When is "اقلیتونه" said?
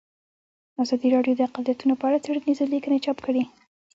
1.49-1.93